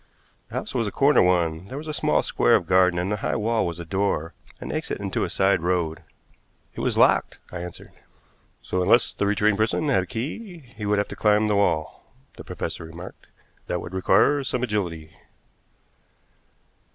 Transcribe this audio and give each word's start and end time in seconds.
The 0.49 0.55
house 0.55 0.73
was 0.73 0.87
a 0.87 0.91
corner 0.91 1.21
one. 1.21 1.67
There 1.67 1.77
was 1.77 1.87
a 1.87 1.93
small 1.93 2.23
square 2.23 2.55
of 2.55 2.65
garden, 2.65 2.97
and 2.97 3.05
in 3.05 3.09
the 3.11 3.17
high 3.17 3.35
wall 3.35 3.67
was 3.67 3.79
a 3.79 3.85
door, 3.85 4.33
an 4.59 4.71
exit 4.71 4.97
into 4.99 5.23
a 5.25 5.29
side 5.29 5.61
road. 5.61 6.01
"It 6.73 6.79
was 6.79 6.97
locked," 6.97 7.37
I 7.51 7.59
answered. 7.59 7.91
"So, 8.63 8.81
unless 8.81 9.13
the 9.13 9.27
retreating 9.27 9.57
person 9.57 9.89
had 9.89 10.01
a 10.01 10.07
key, 10.07 10.57
he 10.75 10.87
would 10.87 10.97
have 10.97 11.07
to 11.09 11.15
climb 11.15 11.47
the 11.47 11.55
wall," 11.55 12.11
the 12.35 12.43
professor 12.43 12.83
remarked. 12.83 13.27
"That 13.67 13.79
would 13.79 13.93
require 13.93 14.43
some 14.43 14.63
agility." 14.63 15.15